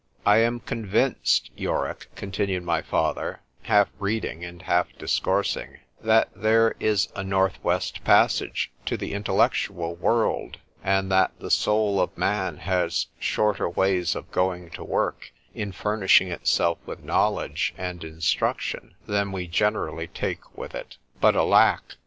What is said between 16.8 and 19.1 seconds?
with knowledge and instruction,